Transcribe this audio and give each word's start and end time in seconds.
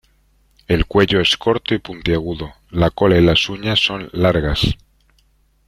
El 0.67 0.87
cuello 0.87 1.21
es 1.21 1.37
corto 1.37 1.75
y 1.75 1.77
puntiagudo; 1.77 2.55
la 2.71 2.89
cola 2.89 3.19
y 3.19 3.21
las 3.21 3.47
uñas 3.49 3.79
son 3.85 4.09
largas. 4.13 4.75